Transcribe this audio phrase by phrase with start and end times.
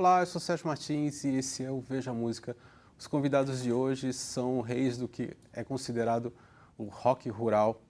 [0.00, 2.56] Olá, eu sou Sérgio Martins e esse é o Veja Música.
[2.98, 6.32] Os convidados de hoje são reis do que é considerado
[6.78, 7.82] o rock rural.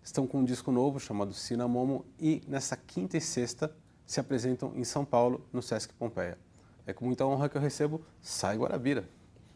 [0.00, 3.74] Estão com um disco novo chamado Cinamomo e nessa quinta e sexta
[4.06, 6.38] se apresentam em São Paulo, no Sesc Pompeia.
[6.86, 9.08] É com muita honra que eu recebo Sai Guarabira.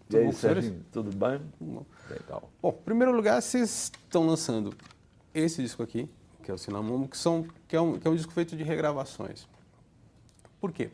[0.09, 1.41] Tudo e aí, Sérgio, tudo bem?
[2.11, 2.51] Legal.
[2.61, 4.75] Bom, em primeiro lugar, vocês estão lançando
[5.33, 6.11] esse disco aqui,
[6.43, 8.65] que é o Cinamomo, que, são, que, é um, que é um disco feito de
[8.65, 9.47] regravações.
[10.61, 10.91] Por quê?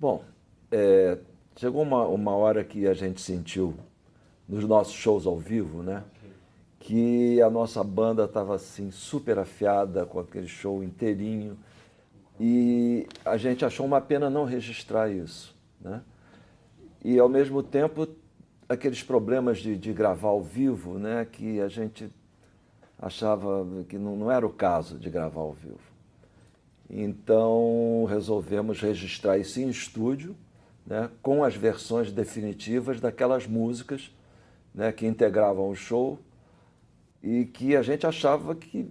[0.00, 0.22] Bom,
[0.70, 1.18] é,
[1.56, 3.74] chegou uma, uma hora que a gente sentiu
[4.48, 6.04] nos nossos shows ao vivo, né?
[6.78, 11.58] Que a nossa banda estava assim super afiada com aquele show inteirinho
[12.38, 16.00] e a gente achou uma pena não registrar isso, né?
[17.04, 18.06] E ao mesmo tempo
[18.68, 21.24] aqueles problemas de, de gravar ao vivo, né?
[21.24, 22.08] Que a gente
[23.00, 25.87] achava que não, não era o caso de gravar ao vivo.
[26.90, 30.34] Então resolvemos registrar isso em estúdio,
[30.86, 34.10] né, com as versões definitivas daquelas músicas
[34.74, 36.18] né, que integravam o show
[37.22, 38.90] e que a gente achava que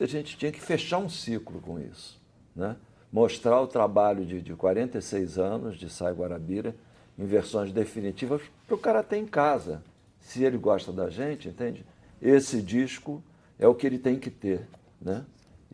[0.00, 2.20] a gente tinha que fechar um ciclo com isso.
[2.56, 2.76] Né?
[3.12, 6.74] Mostrar o trabalho de, de 46 anos de Sai Guarabira
[7.18, 9.82] em versões definitivas para o cara ter em casa.
[10.18, 11.84] Se ele gosta da gente, entende?
[12.20, 13.22] Esse disco
[13.58, 14.66] é o que ele tem que ter.
[15.00, 15.24] Né?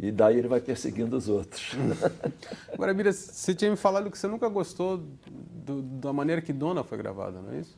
[0.02, 1.72] E daí ele vai perseguindo os outros.
[2.72, 6.82] Agora, Mira, você tinha me falado que você nunca gostou do, da maneira que Dona
[6.82, 7.76] foi gravada, não é isso?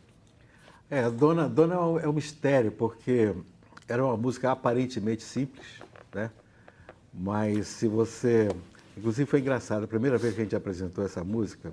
[0.88, 3.34] É, Dona, Dona é um mistério, porque
[3.88, 5.66] era uma música aparentemente simples,
[6.14, 6.30] né?
[7.12, 8.48] Mas se você...
[8.96, 11.72] Inclusive foi engraçado, a primeira vez que a gente apresentou essa música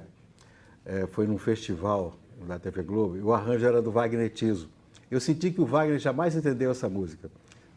[0.84, 2.16] é, foi num festival
[2.48, 4.68] da TV Globo, e o arranjo era do Wagner Tiso.
[5.12, 7.30] Eu senti que o Wagner jamais entendeu essa música,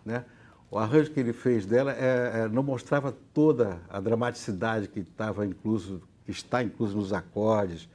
[0.06, 0.24] né?
[0.72, 5.44] O arranjo que ele fez dela é, é, não mostrava toda a dramaticidade que estava
[5.44, 7.86] incluso, que está incluso nos acordes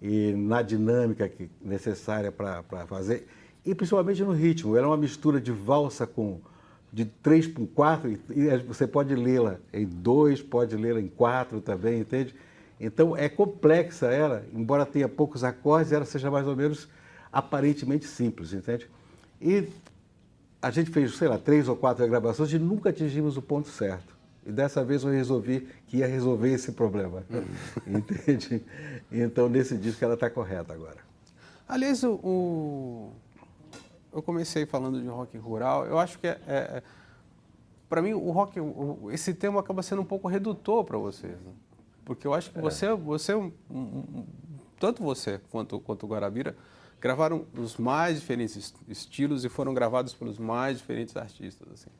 [0.00, 3.26] e na dinâmica que, necessária para fazer,
[3.66, 4.76] e principalmente no ritmo.
[4.76, 6.40] Era uma mistura de valsa com
[6.92, 11.98] de três por quatro, e, você pode lê-la em dois, pode lê-la em quatro também,
[11.98, 12.32] entende?
[12.78, 16.88] Então é complexa ela, embora tenha poucos acordes, ela seja mais ou menos
[17.32, 18.88] aparentemente simples, entende?
[19.40, 19.68] E
[20.62, 24.16] a gente fez, sei lá, três ou quatro gravações e nunca atingimos o ponto certo.
[24.44, 27.22] E dessa vez eu resolvi que ia resolver esse problema.
[27.86, 28.62] Entende?
[29.10, 30.98] Então, nesse disco ela está correta agora.
[31.68, 33.12] Aliás, o, o,
[34.12, 35.86] eu comecei falando de rock rural.
[35.86, 36.82] Eu acho que, é, é, é
[37.88, 41.32] para mim, o rock, o, esse tema acaba sendo um pouco redutor para vocês.
[41.32, 41.52] Né?
[42.04, 42.62] Porque eu acho que é.
[42.62, 43.34] você, você
[44.78, 46.56] tanto você quanto, quanto o Guarabira,
[47.00, 51.66] gravaram os mais diferentes estilos e foram gravados pelos mais diferentes artistas.
[51.72, 51.90] Assim.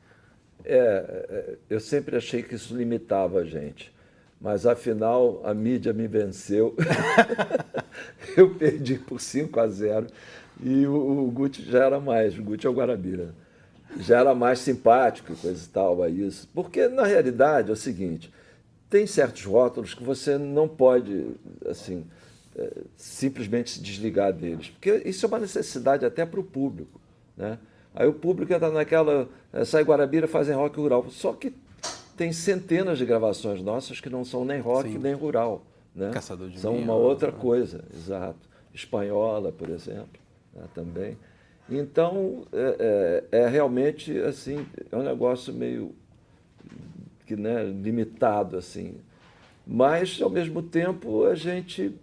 [0.63, 3.93] É, é, eu sempre achei que isso limitava a gente,
[4.39, 6.75] mas afinal a mídia me venceu.
[8.37, 10.07] eu perdi por 5 a 0
[10.63, 13.33] e o, o Gucci já era mais, o Gucci é o Guarabira,
[13.97, 16.47] já era mais simpático e coisa e tal a isso.
[16.53, 18.31] Porque na realidade é o seguinte,
[18.89, 21.31] tem certos rótulos que você não pode,
[21.65, 22.05] assim,
[22.95, 24.69] simplesmente se desligar deles.
[24.69, 26.99] Porque isso é uma necessidade até para o público.
[27.35, 27.57] Né?
[27.93, 29.27] Aí o público está naquela.
[29.51, 31.09] É, sai Guarabira, fazem rock rural.
[31.09, 31.53] Só que
[32.15, 34.97] tem centenas de gravações nossas que não são nem rock Sim.
[34.97, 35.63] nem rural.
[35.95, 36.11] Né?
[36.11, 37.37] Caçador de São uma outra né?
[37.37, 38.49] coisa, exato.
[38.73, 40.19] Espanhola, por exemplo,
[40.53, 41.17] né, também.
[41.69, 45.93] Então, é, é, é, realmente assim, é um negócio meio
[47.25, 48.95] que, né, limitado, assim.
[49.65, 51.93] Mas, ao mesmo tempo, a gente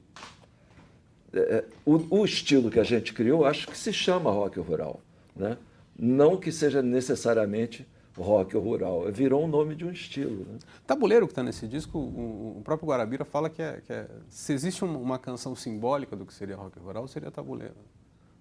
[1.33, 5.01] é, é, o, o, estilo que a gente criou, acho que se chama rock rural.
[5.37, 5.57] Né?
[5.99, 10.45] Não que seja necessariamente rock rural, virou um nome de um estilo.
[10.45, 10.59] Né?
[10.87, 14.53] Tabuleiro que está nesse disco, o, o, próprio Guarabira fala que, é, que é, se
[14.53, 17.75] existe uma canção simbólica do que seria rock rural, seria Tabuleiro,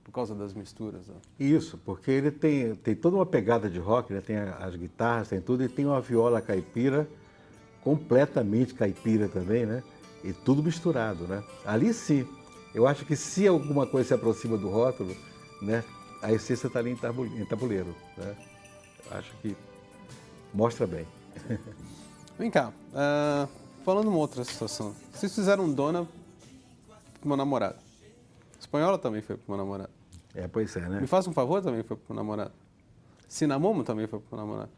[0.04, 1.08] por causa das misturas.
[1.08, 1.16] Né?
[1.40, 4.22] Isso, porque ele tem, tem toda uma pegada de rock, né?
[4.22, 7.08] tem as guitarras, tem tudo, e tem uma viola caipira,
[7.84, 9.84] completamente caipira também, né?
[10.24, 11.42] E tudo misturado, né?
[11.64, 12.28] Ali sim,
[12.78, 15.16] eu acho que se alguma coisa se aproxima do rótulo,
[15.60, 15.84] né,
[16.22, 17.96] a essência está ali em tabuleiro.
[18.16, 18.36] Né?
[19.10, 19.58] Acho que
[20.54, 21.08] mostra bem.
[22.38, 23.50] Vem cá, uh,
[23.84, 24.96] falando uma outra situação.
[25.12, 26.08] Vocês fizeram Dona
[27.20, 27.78] com meu namorado.
[28.60, 29.90] Espanhola também foi pro meu namorado.
[30.36, 31.02] É, pois é, né?
[31.02, 32.52] Me faz um favor também foi pro meu namorado.
[33.28, 34.72] Cinamomo também foi pro meu namorado.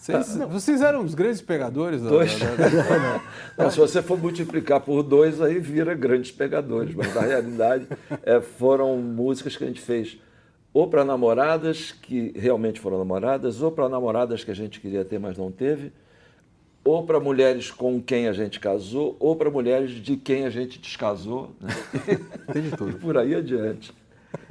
[0.00, 2.00] Vocês, vocês, eram os grandes pegadores?
[2.00, 2.38] Dois.
[2.38, 3.22] Da, da, da...
[3.64, 6.94] Não, se você for multiplicar por dois, aí vira grandes pegadores.
[6.94, 7.86] Mas na realidade
[8.22, 10.18] é, foram músicas que a gente fez
[10.72, 15.18] ou para namoradas que realmente foram namoradas, ou para namoradas que a gente queria ter,
[15.18, 15.92] mas não teve,
[16.84, 20.78] ou para mulheres com quem a gente casou, ou para mulheres de quem a gente
[20.78, 21.54] descasou.
[21.60, 21.70] Né?
[22.52, 22.90] Tem de tudo.
[22.90, 23.92] E por aí adiante.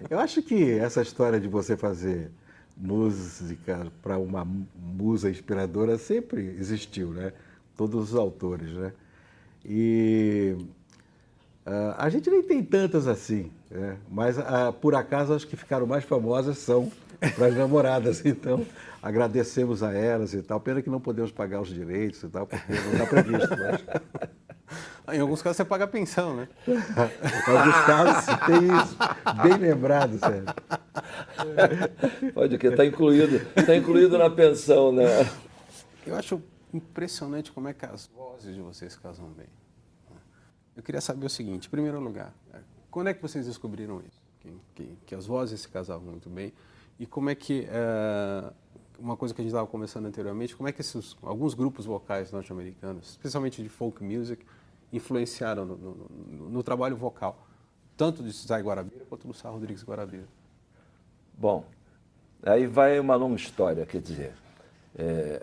[0.09, 2.29] Eu acho que essa história de você fazer
[2.79, 7.33] música para uma musa inspiradora sempre existiu, né?
[7.75, 8.93] Todos os autores, né?
[9.65, 10.55] E
[11.67, 13.97] uh, a gente nem tem tantas assim, né?
[14.09, 16.89] mas uh, por acaso as que ficaram mais famosas são
[17.35, 18.23] para as namoradas.
[18.25, 18.65] Então,
[19.01, 20.59] agradecemos a elas e tal.
[20.59, 23.49] Pena que não podemos pagar os direitos e tal, porque não está previsto.
[23.49, 24.29] Mas...
[25.11, 26.47] Em alguns casos você paga pensão, né?
[26.67, 28.97] em alguns casos tem isso.
[29.41, 30.45] Bem lembrado, Sérgio.
[32.33, 35.05] Pode que está incluído, está incluído na pensão, né?
[36.05, 36.41] Eu acho
[36.73, 39.47] impressionante como é que as vozes de vocês casam bem.
[40.75, 42.33] Eu queria saber o seguinte, em primeiro lugar,
[42.89, 44.21] quando é que vocês descobriram isso?
[44.39, 46.53] Que, que, que as vozes se casavam muito bem
[46.97, 48.53] e como é que uh,
[48.99, 52.31] uma coisa que a gente estava conversando anteriormente, como é que esses, alguns grupos vocais
[52.31, 54.45] norte-americanos, especialmente de folk music,
[54.91, 57.47] influenciaram no, no, no, trabalho vocal,
[57.95, 60.27] tanto de Zay Guarabira quanto do Sá Rodrigues Guarabira?
[61.39, 61.63] Bom,
[62.43, 64.33] aí vai uma longa história, quer dizer,
[64.93, 65.41] é,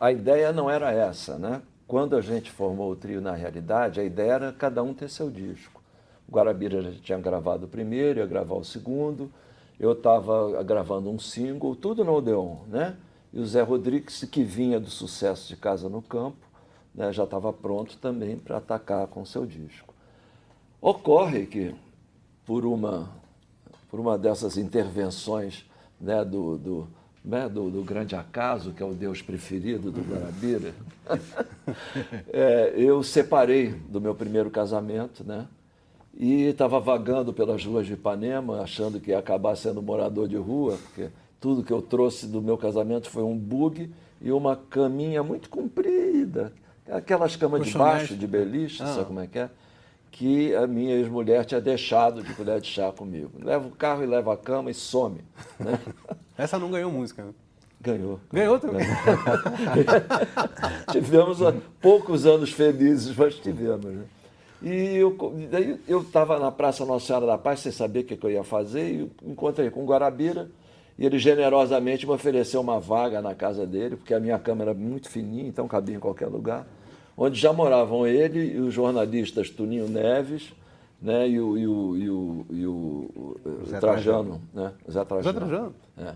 [0.00, 1.62] a ideia não era essa, né?
[1.86, 5.30] Quando a gente formou o trio na realidade, a ideia era cada um ter seu
[5.30, 5.80] disco.
[6.28, 9.30] O Guarabira já tinha gravado o primeiro, ia gravar o segundo,
[9.78, 12.96] eu estava gravando um single, tudo no Odeon, né?
[13.32, 16.44] E o Zé Rodrigues, que vinha do sucesso de Casa no Campo,
[16.92, 19.94] né, já estava pronto também para atacar com seu disco.
[20.80, 21.72] Ocorre que,
[22.44, 23.08] por uma,
[23.94, 25.64] por uma dessas intervenções
[26.00, 26.88] né, do, do,
[27.24, 30.74] né, do, do, grande acaso, que é o Deus preferido do Guarabira,
[32.26, 35.46] é, eu separei do meu primeiro casamento, né?
[36.12, 40.76] e estava vagando pelas ruas de Ipanema, achando que ia acabar sendo morador de rua,
[40.82, 45.48] porque tudo que eu trouxe do meu casamento foi um bug e uma caminha muito
[45.48, 46.52] comprida,
[46.90, 48.86] aquelas camas de baixo, de beliche, ah.
[48.86, 49.50] sabe como é que é?
[50.16, 53.32] Que a minha ex-mulher tinha deixado de colher de chá comigo.
[53.42, 55.18] Leva o carro e leva a cama e some.
[55.58, 55.76] Né?
[56.38, 57.32] Essa não ganhou música, né?
[57.80, 58.20] Ganhou.
[58.32, 58.86] Ganhou também.
[60.92, 61.38] tivemos
[61.80, 63.86] poucos anos felizes, mas tivemos.
[63.86, 64.04] Né?
[64.62, 65.16] E eu,
[65.50, 68.30] daí eu estava na Praça Nossa Senhora da Paz, sem saber o que, que eu
[68.30, 70.48] ia fazer, e encontrei com o Guarabira,
[70.96, 74.72] e ele generosamente me ofereceu uma vaga na casa dele, porque a minha cama era
[74.72, 76.64] muito fininha, então cabia em qualquer lugar,
[77.16, 80.52] onde já moravam ele e os jornalistas Tuninho Neves,
[81.00, 83.36] né, e o, e o, e o, e o,
[83.68, 84.72] Zé Trajano, né?
[84.90, 85.32] Zé Trajano.
[85.32, 85.74] Zé Trajano.
[85.98, 86.14] É.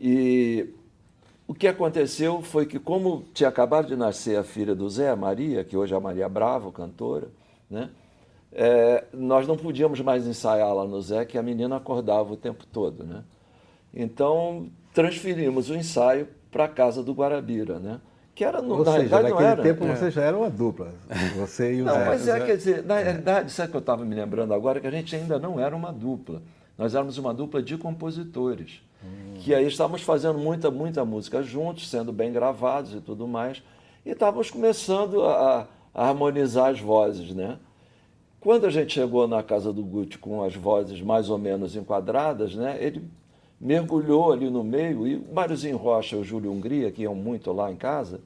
[0.00, 0.74] E
[1.46, 5.16] o que aconteceu foi que, como tinha acabado de nascer a filha do Zé, a
[5.16, 7.28] Maria, que hoje é a Maria Bravo, cantora,
[7.68, 7.90] né?
[8.52, 12.66] É, nós não podíamos mais ensaiar lá no Zé, que a menina acordava o tempo
[12.66, 13.04] todo.
[13.04, 13.22] Né?
[13.94, 18.00] Então, transferimos o ensaio para a casa do Guarabira, né?
[18.34, 19.62] Que era, no, Ou na seja, realidade não era.
[19.62, 19.94] tempo é.
[19.94, 20.94] você já era uma dupla,
[21.36, 22.04] você e o não, Zé.
[22.06, 24.90] Mas é, quer dizer, na realidade, sabe que eu estava me lembrando agora, que a
[24.90, 26.42] gente ainda não era uma dupla.
[26.78, 29.34] Nós éramos uma dupla de compositores, hum.
[29.40, 33.62] que aí estávamos fazendo muita, muita música juntos, sendo bem gravados e tudo mais,
[34.04, 37.58] e estávamos começando a harmonizar as vozes, né?
[38.40, 42.54] Quando a gente chegou na casa do Guti com as vozes mais ou menos enquadradas,
[42.54, 43.04] né, ele
[43.60, 47.52] mergulhou ali no meio e o Máriozinho Rocha e o Júlio Hungria, que iam muito
[47.52, 48.22] lá em casa,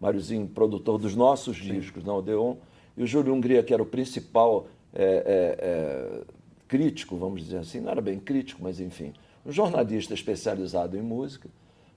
[0.00, 1.74] Máriozinho, produtor dos nossos Sim.
[1.74, 2.56] discos na Odeon,
[2.96, 6.22] e o Júlio Hungria, que era o principal é, é, é,
[6.66, 9.12] crítico, vamos dizer assim, não era bem crítico, mas enfim,
[9.44, 11.48] um jornalista especializado em música,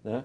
[0.03, 0.23] né?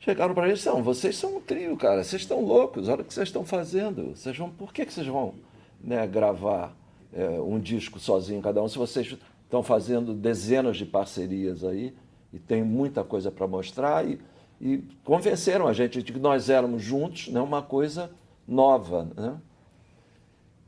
[0.00, 3.04] Chegaram para ele e disseram, vocês são um trio, cara, vocês estão loucos, olha o
[3.04, 4.14] que vocês estão fazendo.
[4.14, 5.34] Vocês vão, por que, que vocês vão
[5.82, 6.74] né, gravar
[7.12, 11.94] é, um disco sozinho cada um se vocês estão fazendo dezenas de parcerias aí
[12.32, 14.20] e tem muita coisa para mostrar e,
[14.60, 18.10] e, convenceram a gente de que nós éramos juntos, né, uma coisa
[18.46, 19.08] nova.
[19.16, 19.36] Né?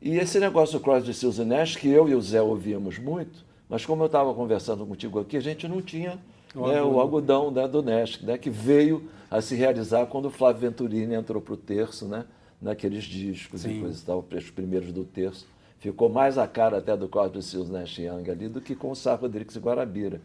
[0.01, 3.85] E esse negócio do Crosby, Stills Nash, que eu e o Zé ouvíamos muito, mas
[3.85, 6.19] como eu estava conversando contigo aqui, a gente não tinha
[6.55, 6.93] o, né, algodão.
[6.93, 11.15] o algodão né, do Nash, né, que veio a se realizar quando o Flávio Venturini
[11.15, 12.25] entrou para o terço, né,
[12.61, 13.79] naqueles discos Sim.
[13.79, 15.47] e coisas e tal, os primeiros do terço.
[15.79, 18.97] Ficou mais a cara até do Cosme Seals Nash Young ali do que com o
[18.97, 20.21] Sá Rodrigues e Guarabira,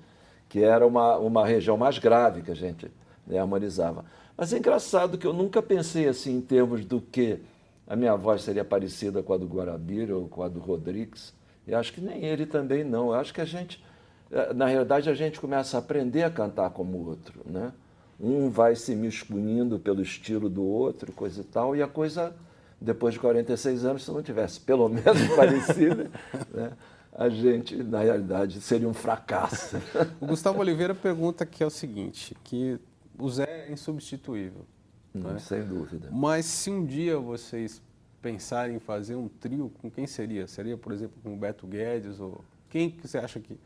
[0.49, 2.91] que era uma, uma região mais grave que a gente
[3.25, 4.05] né, harmonizava.
[4.37, 7.39] Mas é engraçado que eu nunca pensei assim em termos do que
[7.87, 11.33] a minha voz seria parecida com a do Guarabira ou com a do Rodrigues.
[11.67, 13.07] E acho que nem ele também não.
[13.07, 13.83] Eu acho que a gente,
[14.31, 17.71] eh, na realidade, a gente começa a aprender a cantar como o outro, né?
[18.19, 22.33] um vai se miscunindo pelo estilo do outro, coisa e tal, e a coisa,
[22.79, 26.09] depois de 46 anos, se não tivesse pelo menos parecida,
[26.53, 26.71] né,
[27.13, 29.77] a gente, na realidade, seria um fracasso.
[30.19, 32.77] O Gustavo Oliveira pergunta que é o seguinte, que
[33.17, 34.65] o Zé é insubstituível.
[35.13, 35.39] Hum, né?
[35.39, 36.09] Sem dúvida.
[36.11, 37.81] Mas se um dia vocês
[38.21, 40.47] pensarem em fazer um trio, com quem seria?
[40.47, 42.19] Seria, por exemplo, com o Beto Guedes?
[42.19, 43.57] Ou quem que você acha que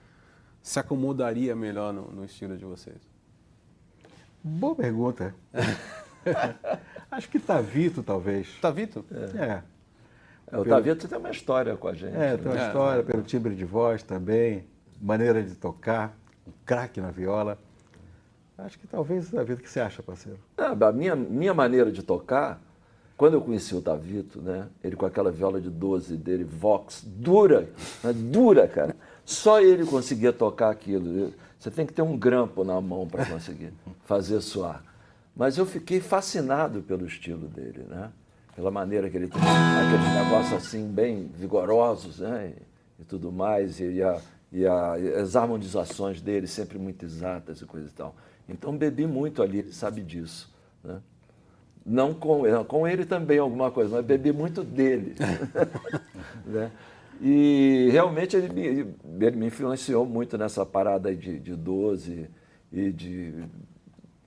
[0.62, 2.98] se acomodaria melhor no, no estilo de vocês?
[4.44, 5.34] Boa pergunta.
[7.10, 8.48] Acho que Tavito, talvez.
[8.62, 9.06] Tavito?
[9.36, 9.64] É.
[10.52, 12.16] É, o Tavito tem uma história com a gente.
[12.16, 12.68] É, tem uma É.
[12.68, 14.66] história pelo timbre de voz também,
[15.02, 17.58] maneira de tocar, um craque na viola.
[18.66, 20.40] Acho que talvez o Tavito, o que você acha, parceiro?
[20.58, 22.62] Ah, a minha, minha maneira de tocar,
[23.16, 24.68] quando eu conheci o Tavito, né?
[24.84, 27.70] Ele com aquela viola de 12 dele, Vox, dura,
[28.04, 28.96] né, dura, cara.
[29.26, 31.34] Só ele conseguia tocar aquilo.
[31.60, 33.74] Você tem que ter um grampo na mão para conseguir
[34.06, 34.84] fazer soar.
[35.36, 38.10] Mas eu fiquei fascinado pelo estilo dele, né?
[38.56, 42.54] Pela maneira que ele tem aqueles negócios assim bem vigorosos, né?
[42.98, 44.20] E, e tudo mais e, a,
[44.52, 48.16] e, a, as harmonizações dele sempre muito exatas e coisa e tal.
[48.48, 50.54] Então bebi muito ali, ele sabe disso,
[50.84, 51.00] né?
[51.86, 55.16] Não com, com ele também alguma coisa, mas bebi muito dele.
[56.46, 56.72] né?
[57.22, 62.30] E realmente ele me, ele me influenciou muito nessa parada de, de 12
[62.72, 63.34] e de.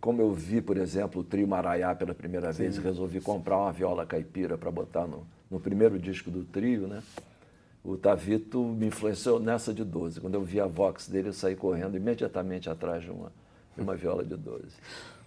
[0.00, 3.72] Como eu vi, por exemplo, o trio Maraiá pela primeira vez e resolvi comprar uma
[3.72, 7.02] viola caipira para botar no, no primeiro disco do trio, né?
[7.84, 10.20] O Tavito me influenciou nessa de 12.
[10.20, 13.32] Quando eu vi a Vox dele, eu saí correndo imediatamente atrás de uma,
[13.76, 14.66] de uma viola de 12.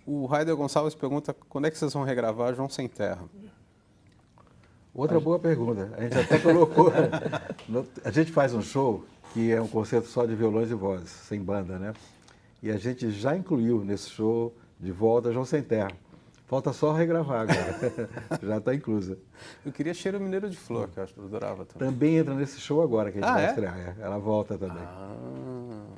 [0.05, 3.23] O Raider Gonçalves pergunta quando é que vocês vão regravar João Sem Terra?
[4.93, 5.91] Outra boa pergunta.
[5.97, 6.89] A gente até colocou.
[8.05, 11.41] a gente faz um show que é um concerto só de violões e vozes, sem
[11.41, 11.93] banda, né?
[12.63, 15.91] E a gente já incluiu nesse show de volta João Sem Terra.
[16.47, 18.09] Falta só regravar agora.
[18.43, 19.17] já está inclusa.
[19.65, 21.89] Eu queria Cheiro Mineiro de Flor, que eu acho que eu adorava também.
[21.89, 23.49] Também entra nesse show agora que a gente Ah, vai é?
[23.49, 23.77] estrear.
[23.79, 23.95] é.
[23.99, 24.77] Ela volta também.
[24.83, 25.15] Ah.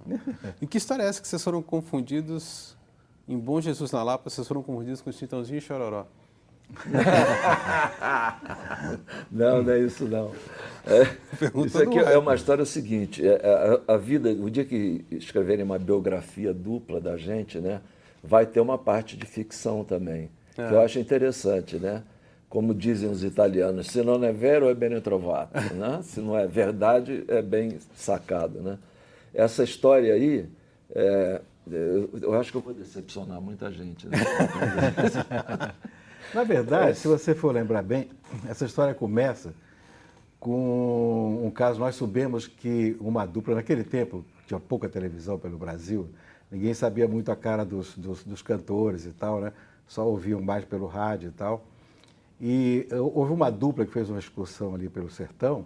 [0.62, 2.78] E que história é essa que vocês foram confundidos
[3.28, 6.06] em Bom Jesus na Lapa, vocês foram confundidos com Chitãozinho e Chororó?
[9.32, 10.32] Não, não é isso não.
[10.86, 11.04] É,
[11.66, 13.26] isso aqui é uma história seguinte.
[13.26, 17.82] é, a, a vida, o dia que escreverem uma biografia dupla da gente, né,
[18.24, 20.30] vai ter uma parte de ficção também,
[20.66, 22.04] que eu acho interessante, né?
[22.50, 26.00] Como dizem os italianos, se não é vero é bene trovato, né?
[26.04, 28.78] Se não é verdade é bem sacado, né?
[29.34, 30.48] Essa história aí,
[30.96, 34.08] é, eu, eu acho que eu vou decepcionar muita gente.
[34.08, 34.18] Né?
[36.34, 38.10] Na verdade, se você for lembrar bem,
[38.50, 39.54] essa história começa
[40.40, 41.80] com um caso.
[41.80, 46.10] Nós soubemos que uma dupla, naquele tempo, tinha pouca televisão pelo Brasil,
[46.52, 49.52] ninguém sabia muito a cara dos, dos, dos cantores e tal, né?
[49.88, 51.66] Só ouviam mais pelo rádio e tal.
[52.40, 55.66] E houve uma dupla que fez uma excursão ali pelo sertão,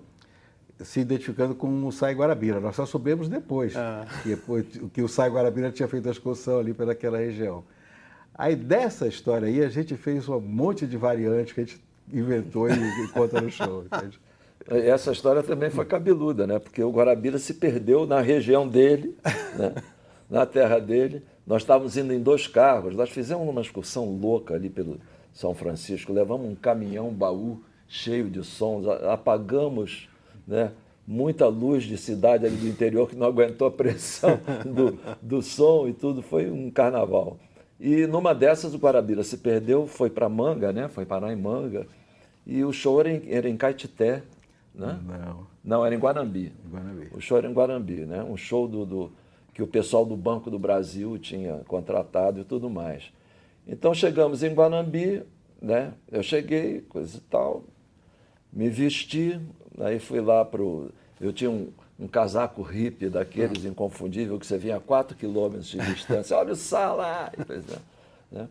[0.80, 2.60] se identificando com o Sai Guarabira.
[2.60, 4.06] Nós só soubemos depois Ah.
[4.24, 7.64] que, depois que o Sai Guarabira tinha feito a excursão ali pelaquela região.
[8.34, 12.70] Aí dessa história aí, a gente fez um monte de variantes que a gente inventou
[12.70, 13.84] e, e conta no show.
[13.86, 14.20] entende?
[14.70, 16.58] Essa história também foi cabeluda, né?
[16.60, 19.18] Porque o Guarabira se perdeu na região dele,
[19.58, 19.74] né?
[20.30, 21.24] na terra dele.
[21.52, 25.02] Nós estávamos indo em dois carros, nós fizemos uma excursão louca ali pelo
[25.34, 30.08] São Francisco, levamos um caminhão um baú cheio de sons, apagamos
[30.48, 30.72] né?
[31.06, 35.90] muita luz de cidade ali do interior que não aguentou a pressão do, do som
[35.90, 37.38] e tudo, foi um carnaval.
[37.78, 40.88] E numa dessas o Guarabira se perdeu, foi para Manga, né?
[40.88, 41.86] foi parar em Manga,
[42.48, 44.24] e o show era em, era em Caetité,
[44.74, 44.98] né?
[45.06, 46.54] Não, Não, era em Guarambi.
[46.72, 47.10] Guanabí.
[47.12, 48.24] O show era em Guarambi, né?
[48.24, 49.12] Um show do, do-
[49.54, 53.12] que o pessoal do Banco do Brasil tinha contratado e tudo mais.
[53.68, 55.24] Então chegamos em Guanambi,
[55.62, 55.94] né?
[56.12, 57.64] Eu cheguei, coisa e tal,
[58.52, 59.40] me vesti,
[59.80, 60.92] aí fui lá pro.
[61.20, 65.78] Eu tinha um, um casaco hippie daqueles inconfundível que você vinha a 4 quilômetros de
[65.78, 66.36] distância.
[66.36, 67.32] Olha o!
[67.40, 67.82] E coisa,
[68.32, 68.50] né?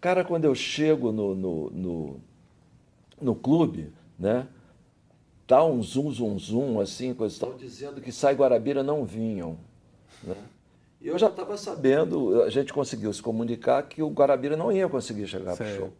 [0.00, 2.20] Cara, quando eu chego no, no, no,
[3.20, 4.46] no clube, né?
[5.46, 9.56] Tá um zum, zum, zum, assim, coisa e tal, dizendo que Sai Guarabira não vinham.
[10.22, 10.36] Né?
[11.00, 14.88] E eu já estava sabendo, a gente conseguiu se comunicar que o Guarabira não ia
[14.88, 15.92] conseguir chegar para o show.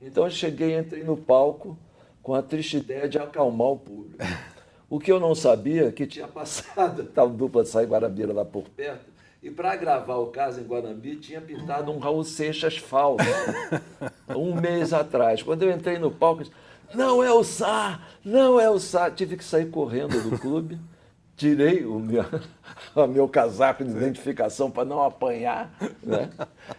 [0.00, 1.76] Então eu cheguei, entrei no palco
[2.22, 4.18] com a triste ideia de acalmar o público.
[4.88, 8.44] O que eu não sabia é que tinha passado tal dupla de Sai Guarabira lá
[8.44, 9.10] por perto,
[9.44, 13.24] e para gravar o caso em Guanambi tinha pintado um Raul Seixas falso,
[14.34, 15.42] um mês atrás.
[15.42, 16.56] Quando eu entrei no palco, eu disse,
[16.94, 19.10] não é o Sá, não é o Sá.
[19.10, 20.78] Tive que sair correndo do clube,
[21.36, 22.24] tirei o meu,
[22.94, 26.30] o meu casaco de identificação para não apanhar, né?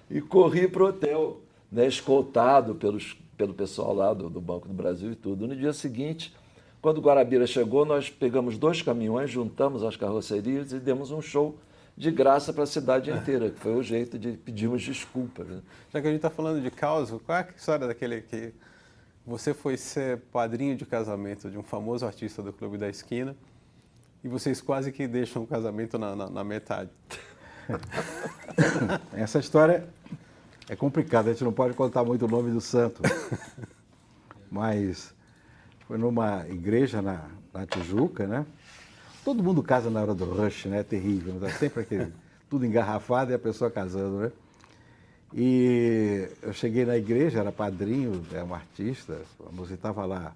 [0.09, 1.87] e corri para o hotel, né?
[1.87, 5.47] escoltado pelos, pelo pessoal lá do, do Banco do Brasil e tudo.
[5.47, 6.33] No dia seguinte,
[6.81, 11.57] quando Guarabira chegou, nós pegamos dois caminhões, juntamos as carrocerias e demos um show
[11.97, 15.47] de graça para a cidade inteira, que foi o jeito de pedirmos desculpas.
[15.47, 15.61] Né?
[15.93, 18.53] Já que a gente está falando de causa, qual é a história daquele que
[19.25, 23.35] você foi ser padrinho de casamento de um famoso artista do Clube da Esquina
[24.25, 26.89] e vocês quase que deixam o casamento na, na, na metade?
[29.13, 29.87] Essa história
[30.67, 33.03] é complicada, a gente não pode contar muito o nome do santo.
[34.49, 35.13] Mas
[35.87, 38.47] foi numa igreja na, na Tijuca, né?
[39.23, 40.79] Todo mundo casa na hora do rush, né?
[40.79, 42.11] É terrível, tá sempre aquele,
[42.49, 44.31] tudo engarrafado e a pessoa casando, né?
[45.35, 50.33] E eu cheguei na igreja, era padrinho, é um artista, você estava lá,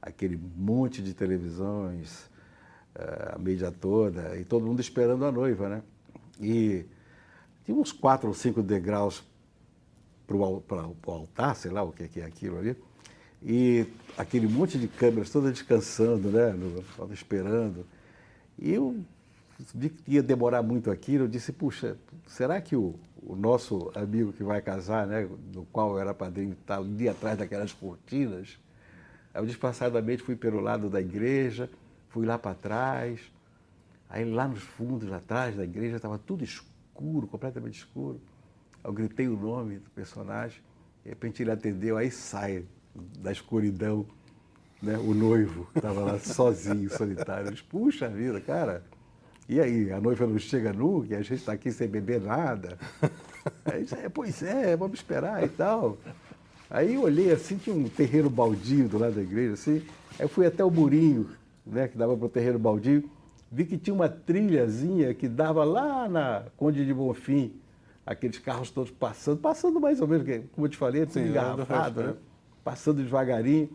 [0.00, 2.32] aquele monte de televisões,
[2.94, 5.82] a mídia toda, e todo mundo esperando a noiva, né?
[6.40, 6.84] E
[7.64, 9.24] tinha uns quatro ou cinco degraus
[10.26, 12.76] para o altar, sei lá o que é aquilo ali,
[13.42, 13.86] e
[14.16, 16.52] aquele monte de câmeras todas descansando, né?
[16.52, 17.84] No, esperando.
[18.58, 18.96] E eu
[19.74, 21.96] vi que ia demorar muito aquilo, eu disse, puxa,
[22.26, 26.52] será que o, o nosso amigo que vai casar, né, do qual eu era padrinho,
[26.52, 28.58] está ali atrás daquelas cortinas?
[29.32, 31.68] Aí eu disfarçadamente fui pelo lado da igreja,
[32.14, 33.20] fui lá para trás,
[34.08, 38.20] aí lá nos fundos, atrás da igreja, estava tudo escuro, completamente escuro.
[38.84, 40.60] Eu gritei o nome do personagem,
[41.02, 42.64] de repente ele atendeu, aí sai
[43.18, 44.06] da escuridão
[44.80, 47.48] né, o noivo, estava lá sozinho, solitário.
[47.48, 48.84] Eu disse, puxa vida, cara,
[49.48, 52.78] e aí, a noiva não chega nunca, a gente está aqui sem beber nada.
[53.64, 55.98] Aí disse, é, pois é, vamos esperar e tal.
[56.70, 59.84] Aí eu olhei assim, tinha um terreiro baldio do lado da igreja, assim,
[60.16, 61.28] aí fui até o murinho,
[61.66, 63.08] né, que dava para o terreiro baldio,
[63.50, 67.52] vi que tinha uma trilhazinha que dava lá na Conde de Bonfim,
[68.04, 72.14] aqueles carros todos passando, passando mais ou menos, como eu te falei, tudo engarrafado, né?
[72.62, 73.70] passando devagarinho.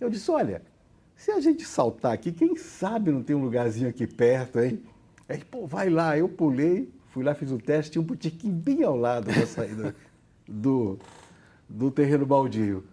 [0.00, 0.62] Eu disse, olha,
[1.16, 4.82] se a gente saltar aqui, quem sabe não tem um lugarzinho aqui perto, hein?
[5.28, 6.16] Aí, pô, vai lá.
[6.16, 9.96] Eu pulei, fui lá, fiz o teste, tinha um botiquim bem ao lado da saída
[10.46, 10.98] do,
[11.68, 12.84] do terreno baldio.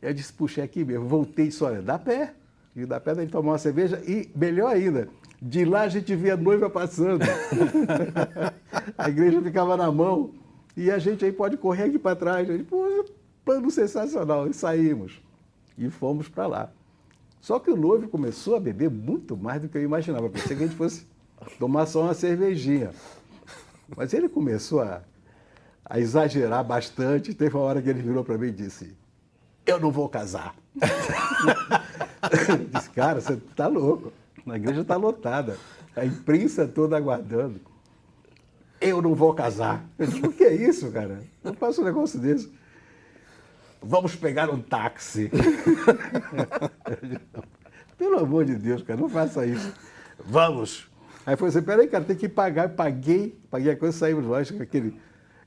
[0.00, 1.06] Eu disse, puxa, é aqui mesmo.
[1.08, 2.34] Voltei e disse, olha, dá pé.
[2.80, 4.02] E dá pé, daí tomar uma cerveja.
[4.06, 5.08] E, melhor ainda,
[5.40, 7.22] de lá a gente via a noiva passando.
[8.96, 10.32] a igreja ficava na mão.
[10.76, 12.48] E a gente aí pode correr aqui para trás.
[12.48, 13.04] A gente, pô,
[13.44, 14.48] plano sensacional.
[14.48, 15.20] E saímos.
[15.76, 16.72] E fomos para lá.
[17.40, 20.28] Só que o noivo começou a beber muito mais do que eu imaginava.
[20.28, 21.06] Pensei que a gente fosse
[21.58, 22.90] tomar só uma cervejinha.
[23.96, 25.02] Mas ele começou a,
[25.84, 27.34] a exagerar bastante.
[27.34, 28.94] Teve uma hora que ele virou para mim e disse:
[29.66, 30.54] Eu não vou casar.
[32.70, 34.12] disse, cara, você está louco.
[34.46, 35.56] A igreja está lotada.
[35.94, 37.60] A imprensa toda aguardando.
[38.80, 39.84] Eu não vou casar.
[39.98, 41.22] Eu disse, o que é isso, cara?
[41.44, 42.50] Eu faço um negócio desse.
[43.82, 45.30] Vamos pegar um táxi.
[47.96, 49.72] Pelo amor de Deus, cara, não faça isso.
[50.24, 50.88] Vamos.
[51.26, 52.64] Aí foi assim, peraí, cara, tem que pagar.
[52.64, 54.98] Eu paguei, paguei a coisa, saímos lá, aquele.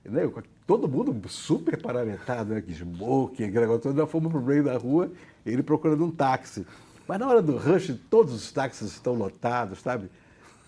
[0.05, 0.29] Né,
[0.67, 2.61] todo mundo super paramentado, né?
[2.61, 3.95] Que smoking, aquele negócio todo.
[3.95, 5.11] Nós fomos pro meio da rua,
[5.45, 6.65] ele procurando um táxi.
[7.07, 10.09] Mas na hora do rush, todos os táxis estão lotados, sabe?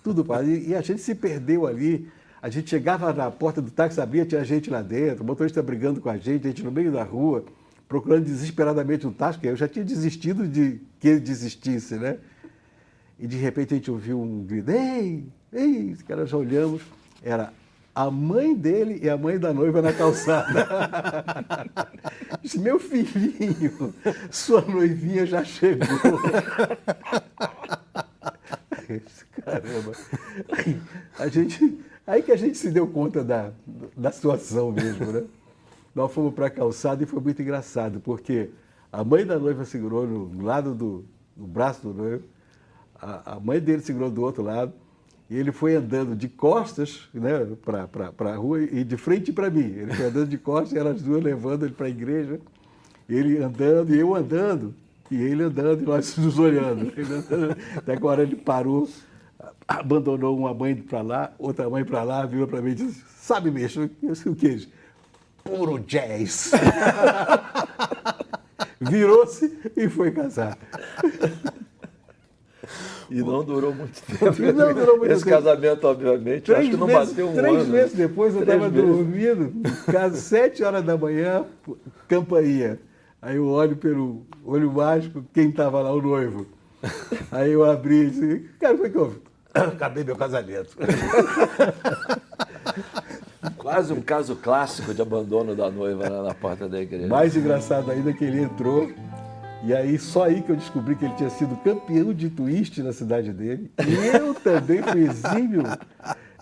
[0.04, 2.10] Tudo para E a gente se perdeu ali.
[2.42, 6.00] A gente chegava na porta do táxi, sabia, tinha gente lá dentro, o motorista brigando
[6.00, 7.44] com a gente, a gente no meio da rua,
[7.88, 12.20] procurando desesperadamente um táxi, eu já tinha desistido de que ele desistisse, né?
[13.18, 16.84] E de repente a gente ouviu um grito, ei, ei, os caras já olhamos,
[17.24, 17.52] era
[17.96, 20.68] a mãe dele e a mãe da noiva na calçada.
[22.60, 23.94] Meu filhinho,
[24.30, 25.88] sua noivinha já chegou.
[29.44, 29.94] Caramba.
[30.52, 30.82] Aí,
[31.18, 33.52] a gente, aí que a gente se deu conta da,
[33.96, 35.24] da situação mesmo, né?
[35.94, 38.50] Nós fomos para a calçada e foi muito engraçado, porque
[38.92, 41.06] a mãe da noiva segurou no lado do
[41.36, 42.24] no braço do noivo,
[42.96, 44.74] a, a mãe dele segurou do outro lado,
[45.30, 49.74] e ele foi andando de costas né, para a rua e de frente para mim.
[49.76, 52.40] Ele foi andando de costas e elas duas levando ele para a igreja.
[53.10, 54.74] Ele andando e eu andando.
[55.10, 56.92] E ele andando e nós nos olhando.
[57.76, 58.88] Até agora ele parou,
[59.68, 63.50] abandonou uma mãe para lá, outra mãe para lá, virou para mim e disse: Sabe,
[63.50, 63.90] mesmo,
[64.26, 64.68] o que?
[65.44, 66.52] Puro jazz.
[68.80, 70.58] Virou-se e foi casar.
[73.10, 74.42] E não durou muito tempo.
[74.54, 75.36] Não durou muito Esse tempo.
[75.38, 77.72] casamento, obviamente, acho que não meses, bateu um três ano.
[77.72, 79.54] meses depois eu Três estava dormindo,
[79.92, 81.46] caso sete horas da manhã,
[82.08, 82.80] campainha.
[83.22, 86.48] Aí eu olho pelo olho mágico, quem estava lá, o noivo.
[87.32, 89.20] Aí eu abri e disse, cara, foi que houve?
[89.54, 90.76] Acabei meu casamento.
[93.58, 97.08] Quase um caso clássico de abandono da noiva na, na porta da igreja.
[97.08, 98.92] Mais engraçado ainda que ele entrou,
[99.66, 102.94] e aí só aí que eu descobri que ele tinha sido campeão de twist na
[102.94, 103.72] cidade dele.
[103.80, 105.64] E eu também fui exímio,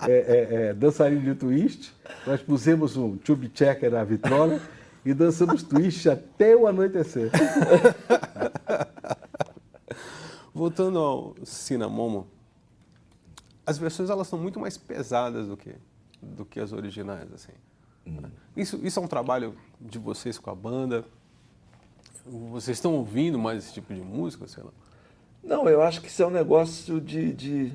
[0.02, 1.96] é, é, é, dançarino de twist.
[2.28, 4.60] Nós pusemos um tube checker na vitrola
[5.06, 7.32] e dançamos twist até o anoitecer.
[10.54, 12.28] Voltando ao Cinamomo,
[13.66, 15.74] as versões elas são muito mais pesadas do que
[16.22, 17.52] do que as originais assim.
[18.06, 18.18] Hum.
[18.56, 21.06] Isso, isso é um trabalho de vocês com a banda.
[22.26, 24.72] Vocês estão ouvindo mais esse tipo de música, sei lá?
[25.44, 27.74] Não, eu acho que isso é um negócio de, de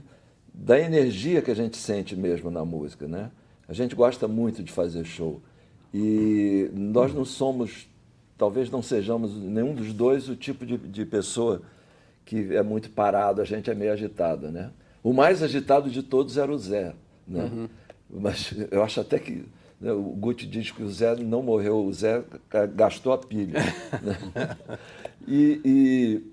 [0.52, 3.30] da energia que a gente sente mesmo na música, né?
[3.68, 5.40] A gente gosta muito de fazer show
[5.92, 7.88] e nós não somos,
[8.37, 11.62] talvez não sejamos nenhum dos dois o tipo de, de pessoa
[12.24, 14.70] que é muito parado, a gente é meio agitada, né?
[15.02, 16.94] O mais agitado de todos era o Zé,
[17.26, 17.44] né?
[17.44, 17.68] Uhum.
[18.11, 19.44] Mas eu acho até que
[19.81, 22.25] o Guti diz que o Zé não morreu, o Zé
[22.75, 23.61] gastou a pilha.
[24.03, 24.57] né?
[25.27, 26.33] e, e,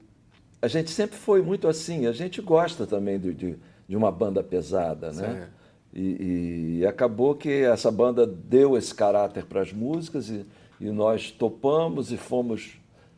[0.61, 3.55] a gente sempre foi muito assim, a gente gosta também de, de,
[3.87, 5.49] de uma banda pesada, né?
[5.93, 10.45] E, e, acabou que essa banda deu esse caráter para as músicas e,
[10.81, 12.77] e, nós topamos e fomos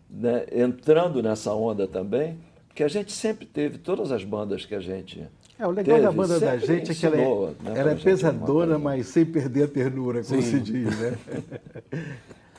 [0.09, 2.37] né, entrando nessa onda também,
[2.75, 5.27] que a gente sempre teve, todas as bandas que a gente
[5.59, 7.95] é, o legal Teve, da banda da gente é que ela é, né, ela é
[7.95, 10.49] pesadona, mas sem perder a ternura, como Sim.
[10.51, 11.17] se diz, né?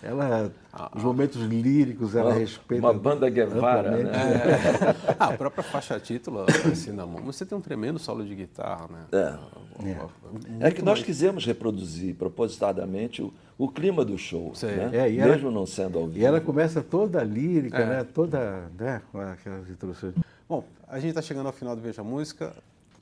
[0.02, 0.52] ela,
[0.94, 2.84] os momentos líricos, ela uma, respeita.
[2.84, 4.10] Uma banda Guevara, né?
[4.10, 5.14] É.
[5.18, 8.88] ah, a própria faixa título, assim, na mão, você tem um tremendo solo de guitarra,
[8.88, 9.06] né?
[9.12, 10.68] É, é.
[10.68, 15.08] é que nós quisemos reproduzir propositadamente o, o clima do show, né?
[15.08, 16.18] É, mesmo não sendo ao vivo.
[16.18, 17.86] E ela começa toda lírica, é.
[17.86, 18.04] né?
[18.04, 19.02] Toda, né?
[19.10, 20.14] Com aquelas introduções.
[20.48, 22.54] Bom, a gente está chegando ao final do Veja Música.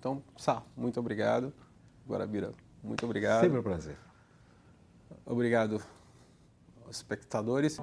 [0.06, 1.52] Então, Sá, muito obrigado.
[2.08, 3.40] Guarabira, muito obrigado.
[3.40, 3.96] Sempre um prazer.
[5.26, 5.82] Obrigado,
[6.88, 7.80] espectadores.